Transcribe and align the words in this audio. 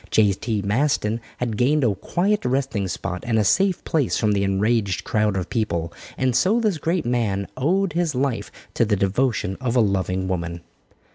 J.T. 0.09 0.63
Maston 0.63 1.21
had 1.37 1.57
gained 1.57 1.83
a 1.83 1.93
quiet 1.93 2.43
resting 2.43 2.87
spot 2.87 3.23
and 3.27 3.37
a 3.37 3.43
safe 3.43 3.83
place 3.83 4.17
from 4.17 4.31
the 4.31 4.43
enraged 4.43 5.03
crowd 5.03 5.37
of 5.37 5.47
people, 5.47 5.93
and 6.17 6.35
so 6.35 6.59
this 6.59 6.79
great 6.79 7.05
man 7.05 7.47
owed 7.55 7.93
his 7.93 8.15
life 8.15 8.51
to 8.73 8.83
the 8.83 8.95
devotion 8.95 9.57
of 9.61 9.75
a 9.75 9.79
loving 9.79 10.27
woman. 10.27 10.61